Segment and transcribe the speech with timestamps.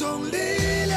[0.00, 0.87] 有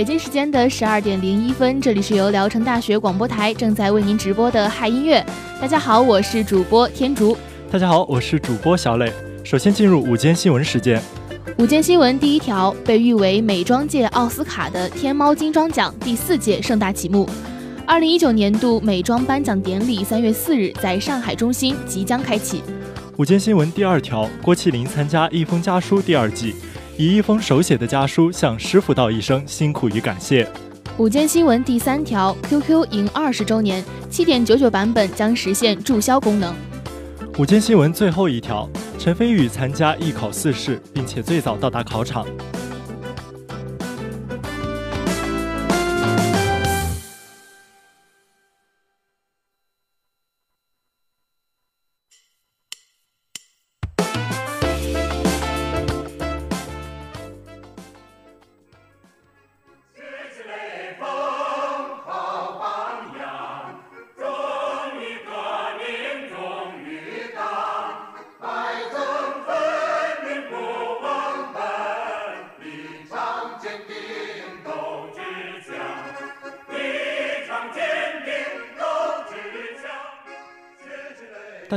[0.00, 5.22] 北京时间的十二点零一分，这里是由聊城大学广播台正在为您直播的嗨音乐。
[5.60, 7.36] 大家好，我是主播天竺。
[7.70, 9.12] 大家好，我是主播小磊。
[9.44, 11.02] 首先进入午间新闻时间。
[11.58, 17.28] 午间新闻第一条，被誉为美妆界奥斯卡的天猫金妆奖第四届盛大启幕。
[17.86, 22.62] 二零一九年度美妆颁奖典礼三月四日在上海中心即将开启。
[23.18, 26.54] 午间新闻第二条，郭麒麟参加《一封家书》第二季。
[27.00, 30.46] 以一封手写的家书向师傅道一声辛苦与感谢。
[30.98, 36.54] 午间新闻第三条：QQ 迎二十周年，七点九九版本将实现注销功能。
[37.38, 42.26] 午间新闻最后一条：陈飞宇参加艺考四试，并且最早到达考场。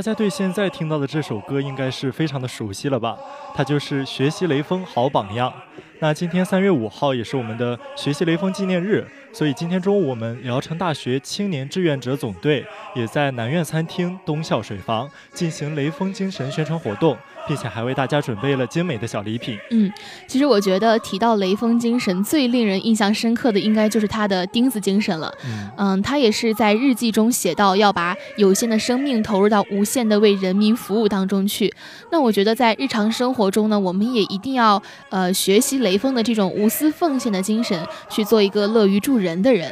[0.04, 3.16] 大家对现在听到的这首歌应该是非常的熟悉了吧？
[3.54, 5.50] 它就是学习雷锋好榜样。
[5.98, 12.62] 那今天三月五号也是我们的学习雷锋纪念日，所以今天中午我们聊城大学青年志愿者总队
[12.94, 17.16] 也在南苑餐厅东校水房进行雷锋精神宣传活动。
[17.46, 19.58] 并且还为大家准备了精美的小礼品。
[19.70, 19.92] 嗯，
[20.26, 25.30] 其实我觉得提到雷锋精神，最令人印象深刻的应该就是他的钉子精神了。
[25.76, 31.72] 嗯，他也是在日记中写到要把有限的生命投入到无限的为人民服务当中去。
[32.10, 39.70] 那我觉得在日常生活中呢，我们也一定要呃学习雷锋的这种无私奉献的精神，去做一个乐于助人的人。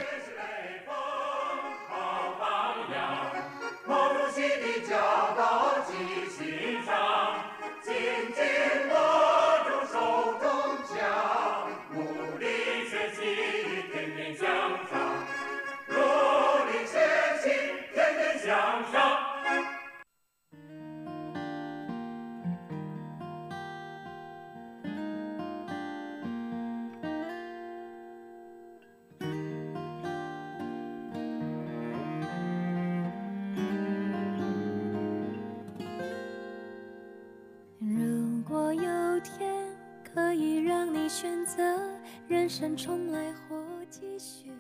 [42.53, 43.57] 山重来或
[43.89, 44.51] 继续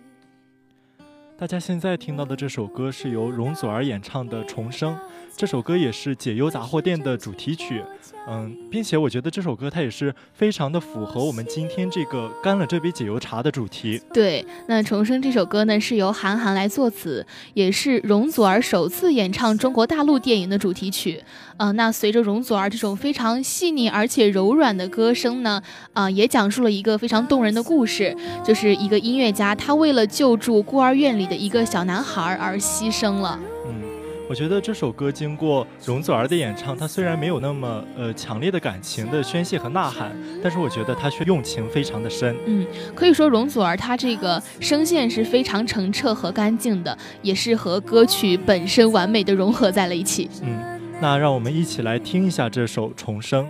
[1.36, 4.94] 大家现在听到的这首歌是由容祖儿演唱的《重生》，
[5.36, 7.84] 这首歌也是解忧杂货店的主题曲。
[8.28, 14.00] 嗯，并且我觉得这首歌它也是非常的符合我们今天这个干了这杯解忧茶的主题。
[14.12, 21.22] 对，那《重生》这首歌呢是由韩寒来作词，也是容祖儿首次演唱中国大陆电影的主题曲。
[21.56, 25.60] 呃，那随着容祖儿这种非常细腻而且柔软的歌声呢，
[25.92, 33.38] 啊，也讲述了一个非常动人的故事，就是一个音乐家他为了救助孤儿院里的一个小男孩而牺牲了。
[34.32, 40.10] 我觉得这首歌经过容祖儿的演唱，它虽然没有那么呃强烈的感情的宣泄和呐喊，
[40.42, 42.34] 但是我觉得她却用情非常的深。
[42.46, 50.30] 嗯，可以说容祖儿她这个声线是非常澄澈和干净的，也是和歌曲本身完美的融合在了一起。
[50.40, 53.44] 嗯，那让我们一起来听一下这首《重生》。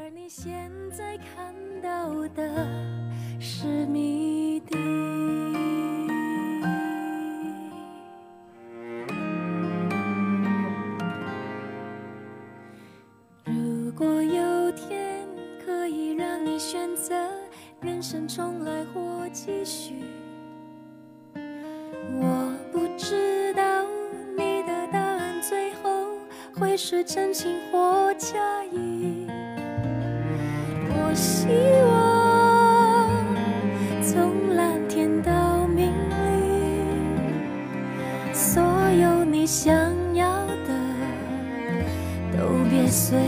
[42.92, 43.18] 随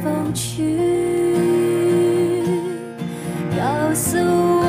[0.00, 0.78] 风去。
[3.56, 4.67] 告诉我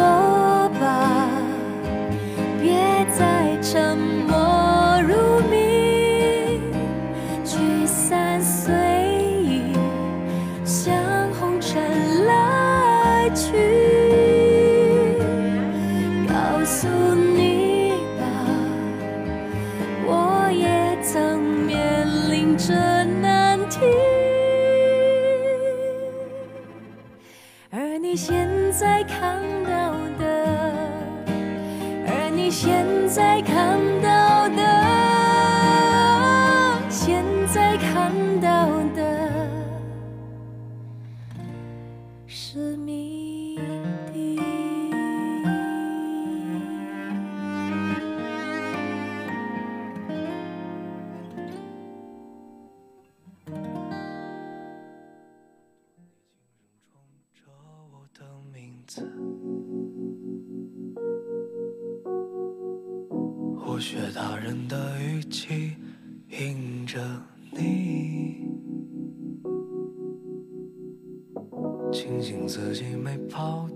[58.90, 59.08] 名字，
[63.64, 65.76] 我学大人的语气
[66.30, 67.00] 迎着
[67.52, 68.48] 你，
[71.92, 73.69] 庆幸自己没跑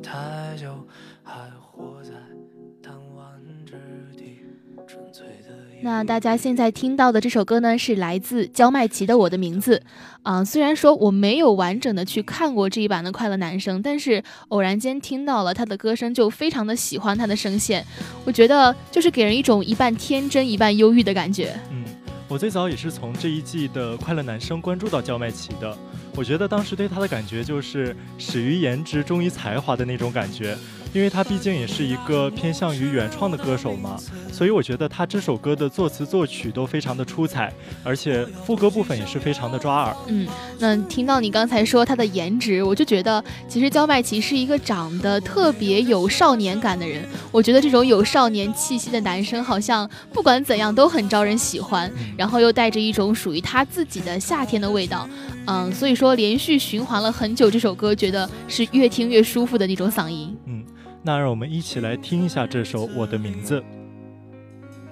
[5.81, 9.77] 那大家现在听到的这首歌呢，是来自焦麦琪的《我的名字》
[10.24, 17.86] 啊、虽然说我没有完整的去看过这一版的《快乐男声》，但是偶然间听到了他的歌声，就非常的喜欢他的声线。
[18.24, 21.54] 我觉得就是给人一种一半天真一半忧郁的感觉。
[21.69, 21.83] 嗯，
[22.30, 25.77] 我最早也是从这一季的《快乐男声》关注到焦麦琪的。
[26.16, 30.56] 我觉得当时对他的感觉就是始于颜值，忠于才华的那种感觉，
[30.94, 33.98] 因为他毕竟也是一个偏向于原创的歌手嘛，
[34.31, 37.51] 所以我觉得他这首歌的作词作曲都非常的出彩，
[37.84, 39.95] 而且副歌部分也是非常的抓耳。
[40.07, 40.28] 嗯，
[40.60, 47.04] 那听到你刚才说他的颜值，我就觉得其实焦麦琪是一个长得特别有少年感的人。
[47.31, 55.10] 我觉得这种有少年气息的男生，好像不管怎样都很招人喜欢，然后又带着一种属于他自己的夏天的味道。
[55.45, 60.34] 嗯，所以说连续循环了很久这首歌，觉得是越听越舒服的那种嗓音。
[60.45, 60.62] 嗯，
[61.05, 63.59] 那让我们一起来听一下这首《我的名字》。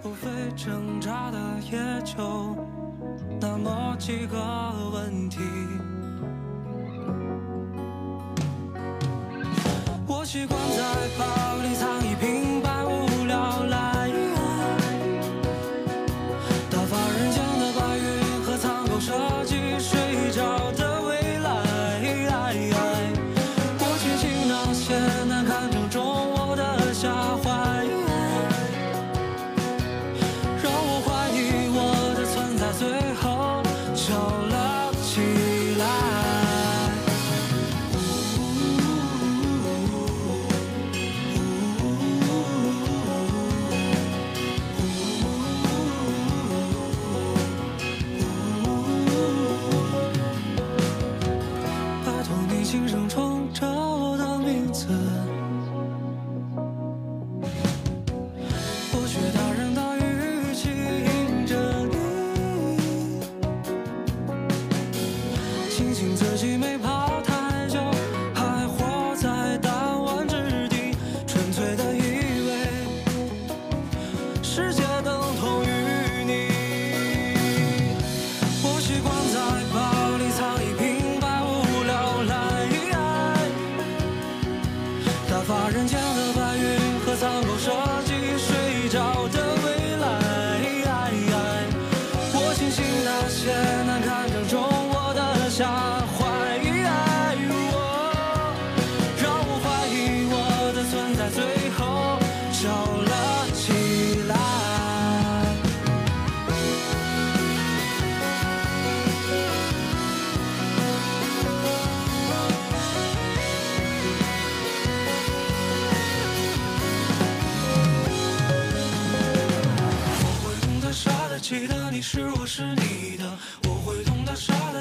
[0.04, 0.28] 无非
[0.58, 1.38] 挣扎的
[1.72, 2.54] 也就
[3.40, 4.38] 那么几个
[4.94, 5.40] 问题。
[10.06, 10.84] 我习惯在
[11.18, 12.51] 包里藏一瓶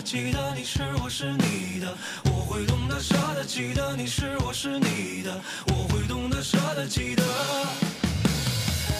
[0.02, 7.22] 记得你是我是你的，我会懂得舍得记得你是我是你的，我会懂得舍得记得，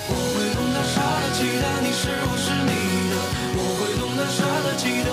[0.08, 2.72] 我会懂得舍得记得你是我是你
[3.10, 3.16] 的，
[3.56, 5.10] 我会懂得舍得记得，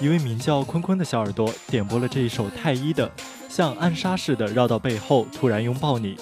[0.00, 3.08] 一位名叫坤坤的小耳朵点播了这一首太一的
[3.48, 6.14] 《像暗杀似的绕到背后突然拥抱你》，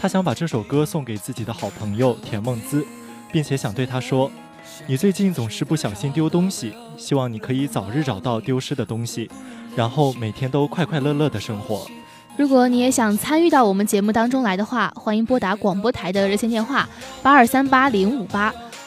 [0.00, 2.84] 他想把这首歌送给自己的好朋友田梦姿，
[3.30, 4.30] 并且想对他说
[4.88, 9.30] ：“你最近总是不小心丢东西，希望你可以早日找到丢失的东西，
[9.76, 11.86] 然后每天都快快乐乐的生活。”
[12.38, 16.88] 如果你也想参与到我们节目当中来的话，欢迎拨打广播台的热线电话
[17.22, 18.54] 八二三八零五八，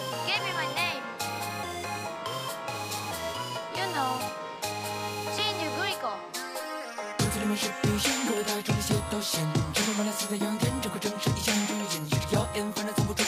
[0.00, 1.02] Guigo give me my name.
[3.76, 4.16] You know
[5.34, 6.12] 진유 Guigo
[7.18, 13.22] 肚子里面是笔仙，各位大众的写到线，这种满脸死在仰天，这可正是一厢之言，也是谣言，反正从不住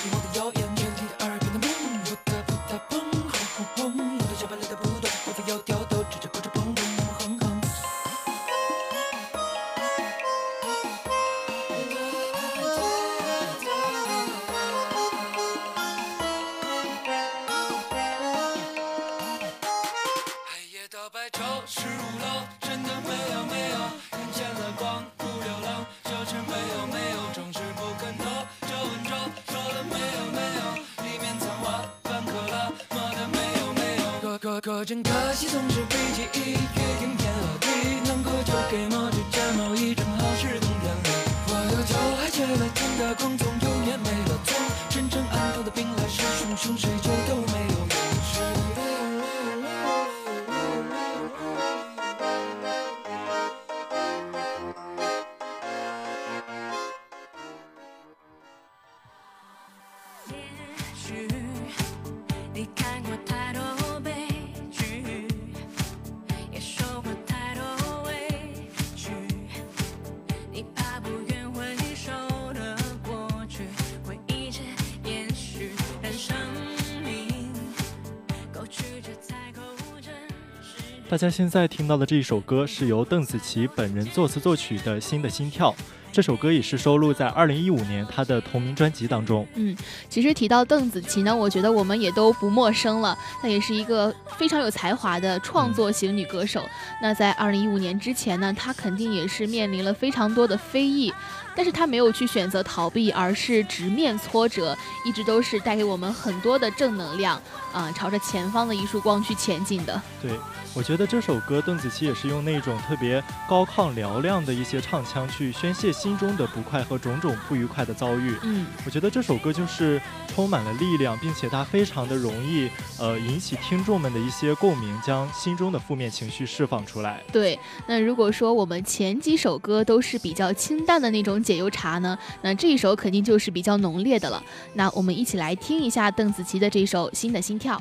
[81.12, 85.70] 大家现在听到的这一首歌是由邓紫棋本人作词作曲的《新的心跳》，
[86.12, 89.46] 这首歌也是收录在二零一五年她的同名专辑当中。
[89.54, 89.74] 嗯，
[90.10, 93.16] 其实提到邓紫棋呢，我觉得我们也都不陌生了。
[93.40, 96.62] 她也是一个非常有才华的创作型女歌手。
[97.00, 101.10] 那在二零一五年之前呢，她肯定也是面临了非常多的非议，
[101.56, 104.76] 但是她没有去选择逃避，而是直面挫折，
[105.06, 107.40] 一直都是带给我们很多的正能量
[107.72, 110.02] 啊、朝着前方的一束光去前进的。
[110.20, 110.38] 对，
[110.74, 118.34] 我觉得这首歌邓紫棋也是用那种特别高亢嘹亮的一些唱腔去宣泄心中的不快和种种不愉快的遭遇。
[118.42, 122.68] 嗯，我觉得这首歌就是充满了力量，并且它非常的容易
[122.98, 127.22] 呃引起听众们的一些共鸣，将心中的负面情绪释放出来。
[127.30, 127.56] 对，
[127.86, 134.42] 那如果说我们前几首歌都是比较清淡的那种解忧茶呢，那这一首肯定就是比较浓烈的了。
[134.74, 137.76] 那我们一起来听一下邓紫棋的这首《新的心跳》。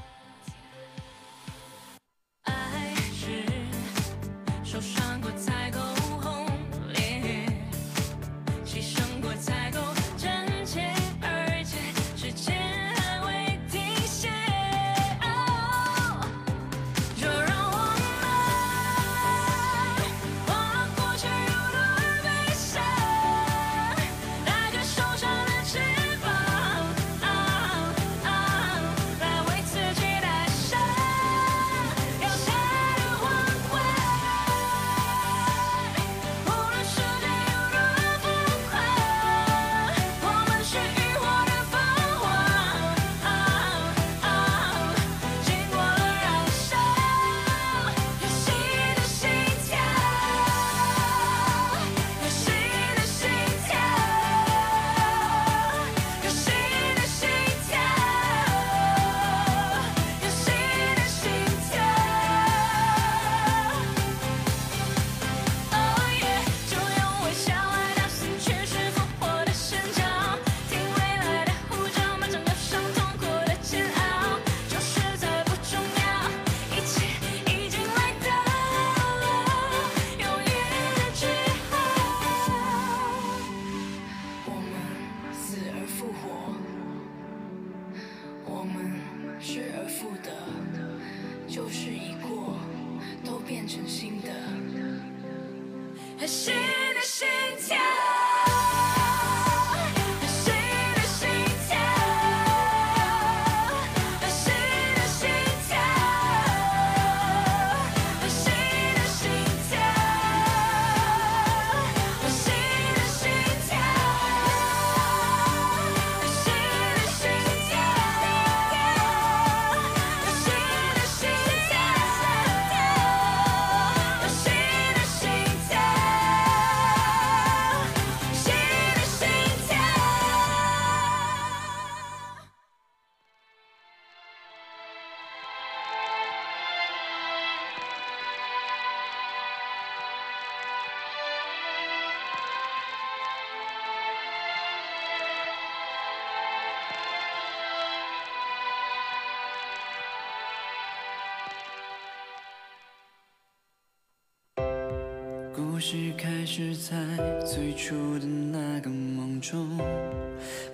[156.53, 156.98] 是在
[157.46, 159.70] 最初的那个梦中，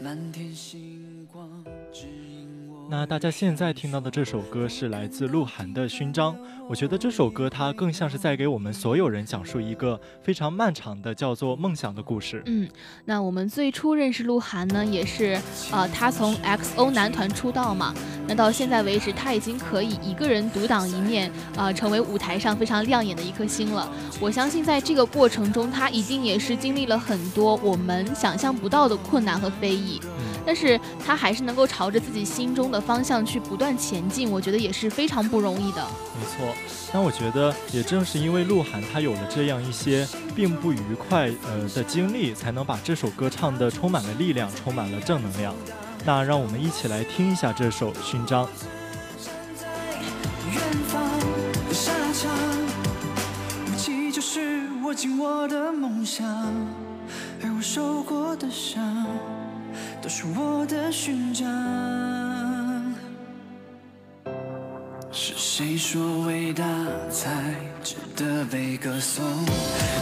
[0.01, 1.06] 满天星。
[2.89, 6.33] 那大家现在听到的这首歌是来自鹿晗的《勋章》，
[6.69, 12.41] 我觉得这首歌它更像是在给我们所有人讲述一个非常漫长的叫做梦想的故事。
[12.45, 12.65] 嗯，
[13.03, 15.37] 那我们最初认识鹿晗呢，也是
[15.69, 17.93] 呃他从 XO 男团出道嘛，
[18.25, 23.91] 那到现在为止他已经可以一个人独当一面，呃，成为舞台上非常亮眼的一颗星了。
[24.21, 29.99] 我相信在这个过程中，他一定也是经历了很多我们想象不到的困难和非议。
[30.47, 35.85] 但是他还是能够朝着自己心中的方向去不断前进，我觉得也是非常不容易的。
[36.17, 36.55] 没错，
[36.93, 45.53] 但我觉得也正是因为鹿晗他有了这样一些并不愉快呃的经历，才能把这首歌唱得充满了力量，充满了正能量。
[46.05, 48.45] 那让我们一起来听一下这首《勋章》。
[50.49, 51.03] 远方
[51.67, 52.31] 的沙场，
[53.65, 56.25] 武器就是握紧我的梦想，
[57.43, 59.05] 而我受过的伤。
[60.07, 61.45] 都是我的勋章。
[65.11, 66.63] 是谁说伟大
[67.11, 69.25] 才值得被歌颂？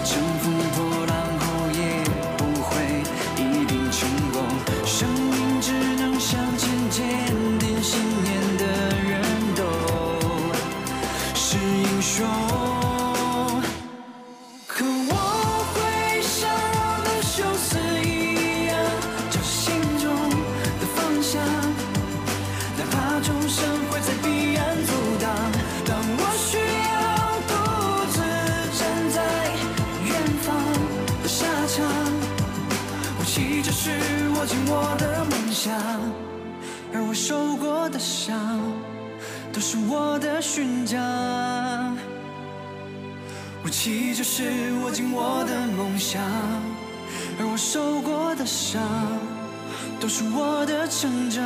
[0.05, 0.54] 乘风
[43.85, 46.19] 武器就是我紧握的梦想，
[47.39, 48.81] 而我受过的伤，
[49.99, 51.43] 都是我的成长。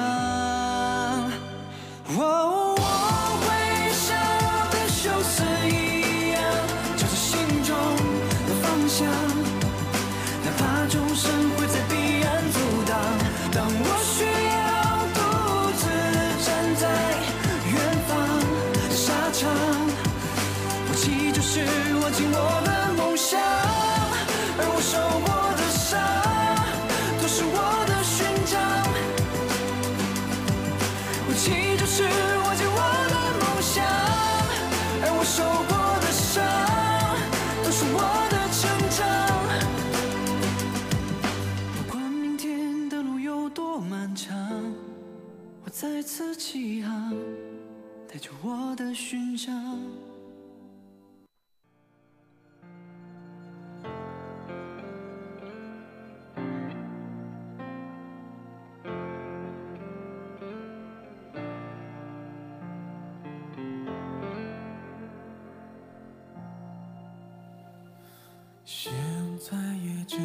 [69.49, 70.19] 在也只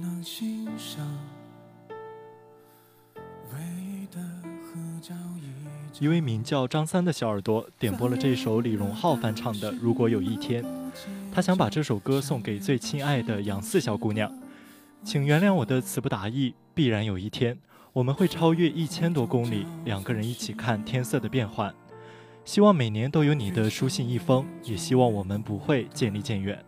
[0.00, 1.06] 能欣赏
[3.52, 4.18] 唯一的
[4.62, 10.64] 合照一一位名叫张三的小耳朵点播了这首李荣浩翻唱的《如果有一天》，
[11.30, 14.32] 他想把这首歌送给最亲爱的杨四小姑娘，
[15.04, 16.54] 请原谅我的词不达意。
[16.72, 17.58] 必然有一天，
[17.92, 21.74] 我们会超越一千多公里，两个人一起看天色的变换。
[22.46, 26.64] 希望每年都有你的书信一封，也希望我们不会渐离渐远。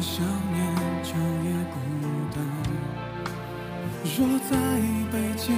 [0.00, 0.58] 想念
[1.02, 1.12] 就
[1.44, 1.76] 越孤
[2.34, 2.36] 单。
[4.02, 4.16] 若
[4.48, 4.56] 再
[5.12, 5.52] 被寂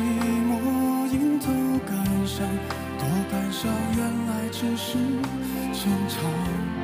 [0.49, 0.51] 寞
[1.07, 1.47] 迎头
[1.87, 1.91] 赶
[2.27, 2.47] 上，
[2.99, 4.99] 多感伤原来只是
[5.73, 6.82] 正常。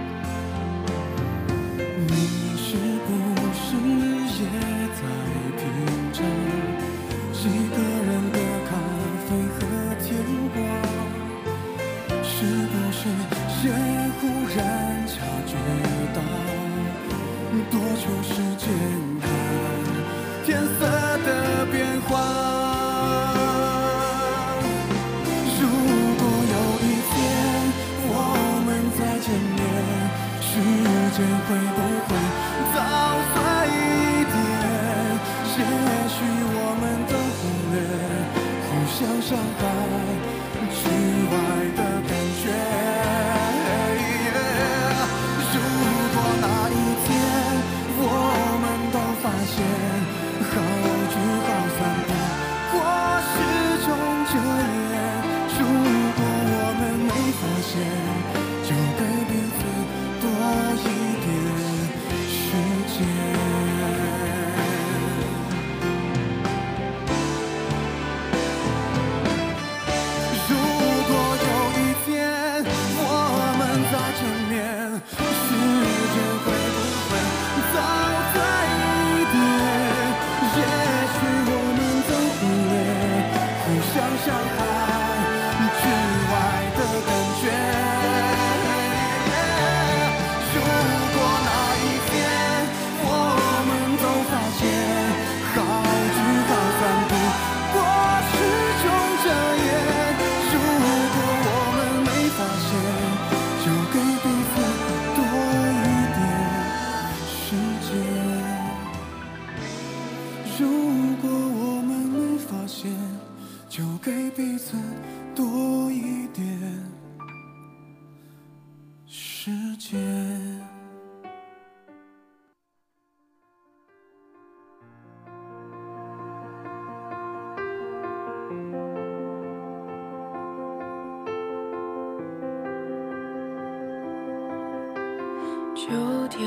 [84.18, 84.57] 互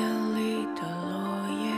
[0.02, 1.72] 天里的落叶，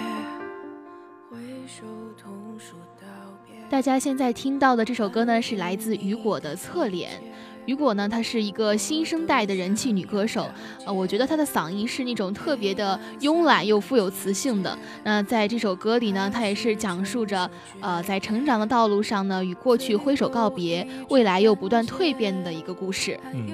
[1.29, 1.83] 挥手
[2.17, 3.05] 同说道
[3.45, 3.53] 别。
[3.69, 7.11] 大家现在听到的这首歌呢，是来自雨果的《侧脸》。
[7.65, 10.49] 雨果呢，她是一个新生代的人气女歌手，
[10.85, 14.77] 呃，我觉得她的嗓音是那种特别的慵懒又富有磁性的。
[15.03, 17.49] 那在这首歌里呢，她也是讲述着，
[17.81, 23.19] 呃，在成长的道路上呢，与过去挥手告别，未来又不断蜕变的一个故事。
[23.33, 23.49] 嗯，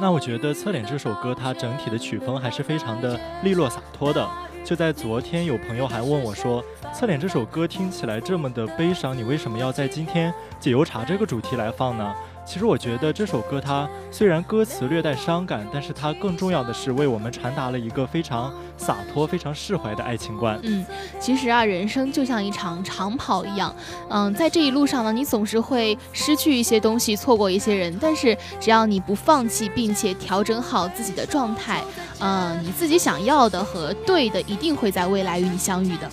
[0.00, 4.26] 那我觉得《侧脸》这首歌，它整体的曲风还是非常的利落洒脱的。
[4.64, 6.62] 就在昨天，有朋友还问我说，
[6.94, 12.14] 《侧脸》这首歌听起来这么的悲伤，你为什么要在今天解忧茶这个主题来放呢？
[12.50, 20.58] 其实我觉得这首歌它虽然歌词略带伤感，但是它更重要的是为我们传达了一个非常洒脱、非常释怀的爱情观。
[20.64, 20.84] 嗯，
[21.20, 23.72] 其实啊，人生就像一场长跑一样，
[24.08, 31.84] 嗯，在这一路上呢，你总是会失去一些东西，错过一些人，但是只要你不放弃，并且调整好自己的状态，
[32.18, 36.10] 嗯，你自己想要的和对的，一定会在未来与你相遇的。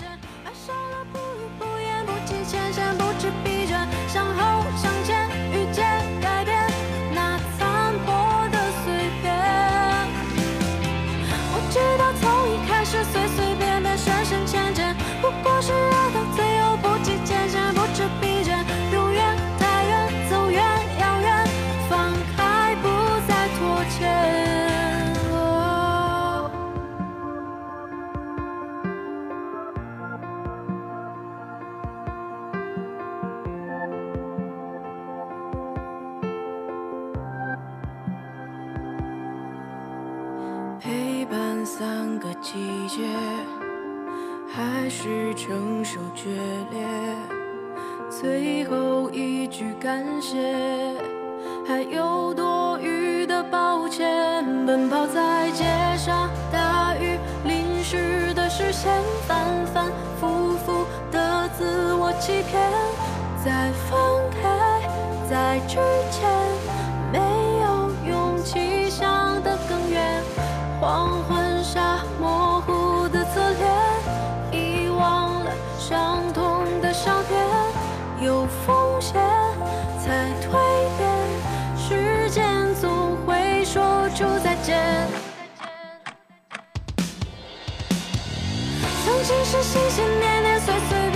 [48.19, 50.37] 最后一句感谢，
[51.67, 54.43] 还有多余的抱歉。
[54.65, 55.63] 奔跑在街
[55.95, 58.91] 上，大雨淋湿的视线，
[59.27, 62.59] 反反复复的自我欺骗。
[63.45, 63.99] 再放
[64.31, 64.81] 开，
[65.29, 65.77] 在之
[89.49, 91.06] 是心心念念，随随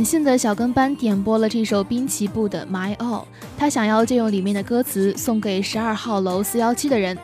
[0.00, 3.20] 感性的小跟班点播了这首滨崎步的《My All》，
[3.58, 7.18] 他想要借用里面的歌词送给十二号楼四幺七的人。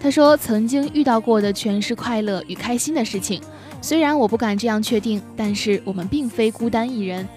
[0.00, 3.42] 他说：“曾经遇到过的全是快乐与开心的事情，
[3.80, 7.28] 虽然我不敢这样确定，但是我们并非孤单一人。”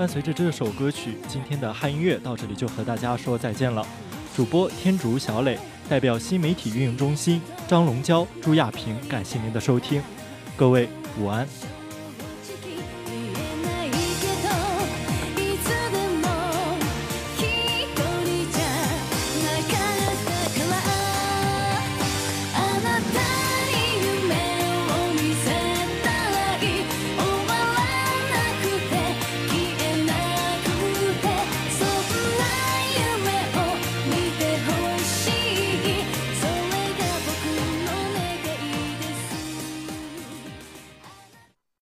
[0.00, 3.86] 伴随着这首歌曲，今天的汉音乐到这里就和大家说再见了。
[4.34, 5.58] 主播天竺小磊，
[5.90, 10.02] 代表新媒体运营中心张龙娇、朱亚平，感谢您的收听，
[10.56, 11.46] 各位午安。